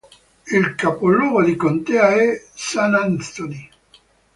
Il 0.55 0.73
capoluogo 0.73 1.43
di 1.43 1.55
contea 1.55 2.15
è 2.15 2.43
St. 2.55 2.75
Anthony. 2.77 3.69